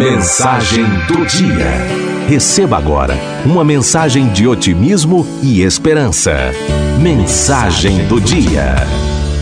Mensagem 0.00 0.82
do 1.06 1.26
Dia. 1.26 2.26
Receba 2.26 2.78
agora 2.78 3.14
uma 3.44 3.62
mensagem 3.62 4.32
de 4.32 4.48
otimismo 4.48 5.26
e 5.42 5.60
esperança. 5.60 6.32
Mensagem 6.98 8.06
do 8.06 8.18
Dia. 8.18 8.76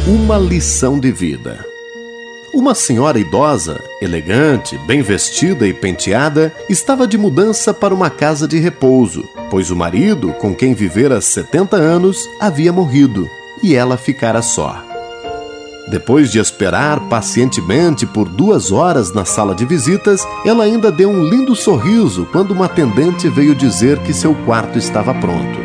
Uma 0.04 0.36
lição 0.36 0.98
de 0.98 1.12
vida. 1.12 1.64
Uma 2.52 2.74
senhora 2.74 3.20
idosa, 3.20 3.80
elegante, 4.02 4.76
bem 4.78 5.00
vestida 5.00 5.64
e 5.64 5.72
penteada, 5.72 6.52
estava 6.68 7.06
de 7.06 7.16
mudança 7.16 7.72
para 7.72 7.94
uma 7.94 8.10
casa 8.10 8.48
de 8.48 8.58
repouso, 8.58 9.28
pois 9.48 9.70
o 9.70 9.76
marido, 9.76 10.32
com 10.40 10.52
quem 10.52 10.74
vivera 10.74 11.20
70 11.20 11.76
anos, 11.76 12.28
havia 12.40 12.72
morrido 12.72 13.30
e 13.62 13.76
ela 13.76 13.96
ficara 13.96 14.42
só. 14.42 14.87
Depois 15.90 16.30
de 16.30 16.38
esperar 16.38 17.00
pacientemente 17.08 18.04
por 18.04 18.28
duas 18.28 18.70
horas 18.70 19.12
na 19.12 19.24
sala 19.24 19.54
de 19.54 19.64
visitas, 19.64 20.26
ela 20.44 20.64
ainda 20.64 20.92
deu 20.92 21.08
um 21.08 21.24
lindo 21.24 21.56
sorriso 21.56 22.28
quando 22.30 22.50
uma 22.50 22.66
atendente 22.66 23.26
veio 23.28 23.54
dizer 23.54 23.98
que 24.00 24.12
seu 24.12 24.34
quarto 24.44 24.76
estava 24.78 25.14
pronto. 25.14 25.58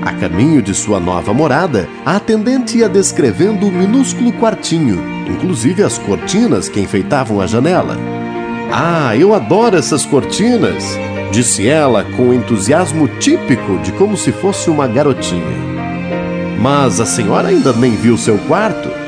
A 0.00 0.12
caminho 0.14 0.62
de 0.62 0.74
sua 0.74 0.98
nova 0.98 1.34
morada, 1.34 1.86
a 2.04 2.16
atendente 2.16 2.78
ia 2.78 2.88
descrevendo 2.88 3.68
o 3.68 3.70
minúsculo 3.70 4.32
quartinho, 4.32 4.98
inclusive 5.28 5.82
as 5.82 5.98
cortinas 5.98 6.68
que 6.68 6.80
enfeitavam 6.80 7.40
a 7.40 7.46
janela. 7.46 7.96
Ah, 8.72 9.14
eu 9.16 9.34
adoro 9.34 9.76
essas 9.76 10.06
cortinas! 10.06 10.98
disse 11.30 11.66
ela 11.66 12.04
com 12.04 12.34
entusiasmo 12.34 13.08
típico 13.18 13.78
de 13.78 13.90
como 13.92 14.16
se 14.16 14.32
fosse 14.32 14.68
uma 14.68 14.86
garotinha. 14.86 15.56
Mas 16.58 17.00
a 17.00 17.06
senhora 17.06 17.48
ainda 17.48 17.72
nem 17.72 17.92
viu 17.92 18.18
seu 18.18 18.36
quarto? 18.38 19.01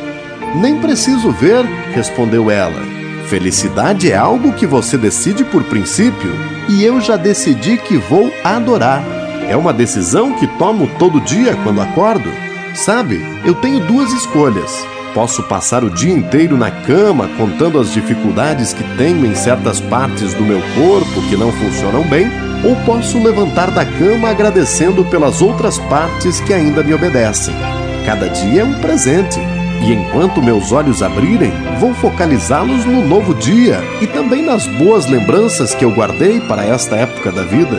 Nem 0.55 0.79
preciso 0.79 1.33
ver, 1.33 1.65
respondeu 1.93 2.51
ela. 2.51 2.81
Felicidade 3.27 4.12
é 4.12 4.17
algo 4.17 4.53
que 4.53 4.67
você 4.67 4.97
decide 4.97 5.43
por 5.45 5.65
princípio, 5.65 6.33
e 6.69 6.85
eu 6.85 7.01
já 7.01 7.17
decidi 7.17 7.77
que 7.77 7.97
vou 7.97 8.33
adorar. 8.45 9.03
É 9.48 9.56
uma 9.56 9.73
decisão 9.73 10.33
que 10.34 10.47
tomo 10.59 10.89
todo 10.98 11.20
dia 11.20 11.56
quando 11.65 11.81
acordo. 11.81 12.31
Sabe, 12.75 13.20
eu 13.45 13.55
tenho 13.55 13.81
duas 13.81 14.12
escolhas. 14.12 14.87
Posso 15.12 15.43
passar 15.45 15.84
o 15.84 15.91
dia 15.91 16.12
inteiro 16.12 16.56
na 16.56 16.71
cama 16.71 17.28
contando 17.37 17.78
as 17.78 17.93
dificuldades 17.93 18.73
que 18.73 18.83
tenho 18.97 19.25
em 19.27 19.34
certas 19.34 19.81
partes 19.81 20.34
do 20.34 20.43
meu 20.43 20.61
corpo 20.75 21.23
que 21.28 21.37
não 21.37 21.53
funcionam 21.53 22.03
bem, 22.05 22.27
ou 22.65 22.77
posso 22.84 23.23
levantar 23.23 23.71
da 23.71 23.84
cama 23.84 24.31
agradecendo 24.31 25.05
pelas 25.05 25.43
outras 25.43 25.78
partes 25.78 26.41
que 26.41 26.53
ainda 26.53 26.83
me 26.83 26.95
obedecem. 26.95 27.55
Cada 28.06 28.28
dia 28.28 28.62
é 28.62 28.65
um 28.65 28.75
presente 28.81 29.41
e 29.85 29.93
enquanto 29.93 30.43
meus 30.43 30.73
olhos 30.73 31.03
abrirem, 31.03 31.53
vou 31.79 31.93
focalizá-los 31.93 32.87
no 32.87 33.07
novo 33.07 33.35
dia 33.35 33.79
e 34.01 34.07
também 34.07 34.43
nas 34.43 34.67
boas 34.67 35.07
lembranças 35.07 35.75
que 35.75 35.85
eu 35.85 35.91
guardei 35.91 36.41
para 36.41 36.65
esta 36.65 36.97
época 36.97 37.31
da 37.31 37.43
vida. 37.43 37.77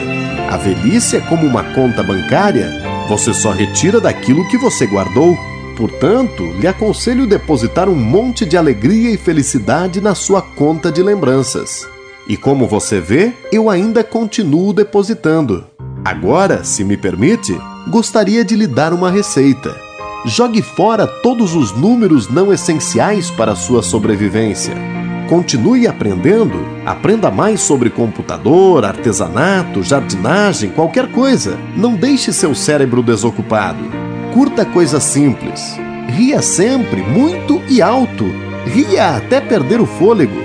A 0.48 0.56
velhice 0.56 1.18
é 1.18 1.20
como 1.20 1.48
uma 1.48 1.64
conta 1.74 2.04
bancária, 2.04 2.72
você 3.10 3.34
só 3.34 3.52
retira 3.52 4.00
daquilo 4.00 4.48
que 4.48 4.58
você 4.58 4.86
guardou. 4.86 5.36
Portanto, 5.76 6.44
lhe 6.60 6.68
aconselho 6.68 7.26
depositar 7.26 7.90
um 7.90 7.96
monte 7.96 8.46
de 8.46 8.56
alegria 8.56 9.10
e 9.10 9.18
felicidade 9.18 10.00
na 10.00 10.14
sua 10.14 10.44
conta 10.44 10.92
de 10.92 11.02
lembranças. 11.02 11.88
E 12.28 12.38
como 12.38 12.68
você 12.68 13.00
vê, 13.00 13.34
eu 13.52 13.68
ainda 13.68 14.04
continuo 14.04 14.74
depositando. 14.74 15.66
Agora, 16.04 16.64
se 16.64 16.84
me 16.84 16.96
permite, 16.96 17.60
gostaria 17.90 18.46
de 18.46 18.56
lhe 18.56 18.68
dar 18.68 18.94
uma 18.94 19.10
receita. 19.10 19.85
Jogue 20.28 20.64
fora 20.64 21.06
todos 21.06 21.54
os 21.54 21.72
números 21.72 22.28
não 22.28 22.52
essenciais 22.52 23.30
para 23.30 23.52
a 23.52 23.56
sua 23.56 23.84
sobrevivência. 23.84 24.74
Continue 25.30 25.88
aprendendo, 25.88 26.66
aprenda 26.84 27.30
mais 27.30 27.62
sobre 27.62 27.92
computador, 27.92 28.86
artesanato, 28.86 29.84
jardinagem, 29.84 30.72
qualquer 30.72 31.12
coisa. 31.12 31.60
Não 31.78 31.94
deixe 31.94 32.34
seu 32.34 32.56
cérebro 32.56 33.04
desocupado. 33.04 33.84
Curta 34.34 34.66
coisas 34.66 35.04
simples. 35.04 35.78
Ria 36.08 36.42
sempre, 36.42 37.04
muito 37.04 37.62
e 37.70 37.80
alto. 37.80 38.26
Ria 38.66 39.18
até 39.18 39.40
perder 39.40 39.80
o 39.80 39.86
fôlego. 39.86 40.42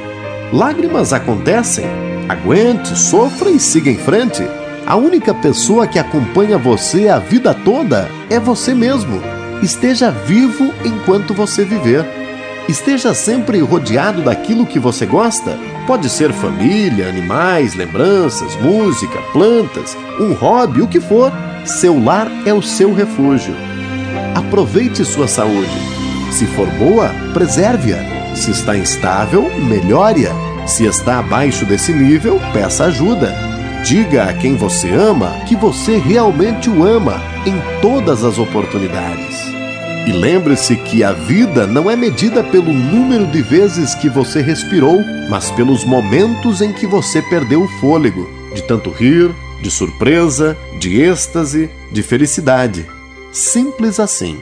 Lágrimas 0.53 1.15
acontecem. 1.15 1.87
Aguente, 2.29 2.99
sofra 2.99 3.49
e 3.49 3.59
siga 3.59 3.91
em 3.91 3.97
frente. 3.97 4.47
A 4.87 4.95
única 4.95 5.33
pessoa 5.33 5.87
que 5.87 5.99
acompanha 5.99 6.59
você 6.59 7.09
a 7.09 7.19
vida 7.19 7.55
toda 7.55 8.11
é 8.29 8.39
você 8.39 8.75
mesmo. 8.75 9.40
Esteja 9.63 10.11
vivo 10.11 10.73
enquanto 10.85 11.35
você 11.35 11.65
viver. 11.65 12.05
Esteja 12.67 13.13
sempre 13.13 13.59
rodeado 13.61 14.23
daquilo 14.23 14.65
que 14.65 14.79
você 14.79 15.05
gosta. 15.05 15.59
Pode 15.87 16.09
ser 16.09 16.33
família, 16.33 17.09
animais, 17.09 17.75
lembranças, 17.75 18.57
música, 18.57 19.19
plantas, 19.33 19.97
um 20.19 20.33
hobby, 20.33 20.81
o 20.81 20.89
que 20.89 21.01
for. 21.01 21.31
Seu 21.67 22.03
lar 22.03 22.31
é 22.47 22.55
o 22.55 22.63
seu 22.63 22.95
refúgio. 22.95 23.55
Aproveite 24.35 25.05
sua 25.05 25.29
saúde. 25.29 25.69
Se 26.33 26.47
for 26.47 26.69
boa, 26.79 27.11
preserve-a. 27.35 28.35
Se 28.35 28.53
está 28.53 28.77
instável, 28.77 29.51
melhore-a. 29.59 30.67
Se 30.67 30.87
está 30.87 31.19
abaixo 31.19 31.67
desse 31.67 31.93
nível, 31.93 32.41
peça 32.53 32.85
ajuda. 32.85 33.50
Diga 33.85 34.25
a 34.25 34.35
quem 34.35 34.57
você 34.57 34.91
ama 34.91 35.41
que 35.49 35.57
você 35.57 35.97
realmente 35.97 36.69
o 36.69 36.85
ama 36.85 37.21
em 37.47 37.55
todas 37.81 38.23
as 38.23 38.39
oportunidades. 38.39 39.51
E 40.07 40.13
lembre-se 40.13 40.77
que 40.77 41.03
a 41.03 41.13
vida 41.13 41.67
não 41.67 41.91
é 41.91 41.97
medida 41.97 42.45
pelo 42.45 42.73
número 42.73 43.27
de 43.27 43.43
vezes 43.43 43.95
que 43.95 44.09
você 44.09 44.43
respirou, 44.43 45.01
mas 45.29 45.51
pelos 45.51 45.85
momentos 45.85 46.61
em 46.61 46.73
que 46.73 46.87
você 46.87 47.23
perdeu 47.23 47.63
o 47.63 47.69
fôlego, 47.81 48.29
de 48.55 48.63
tanto 48.63 48.91
rir, 48.91 49.31
de 49.61 49.71
surpresa, 49.71 50.57
de 50.79 51.01
êxtase, 51.01 51.71
de 51.91 52.03
felicidade. 52.03 52.87
Simples 53.33 53.99
assim. 53.99 54.41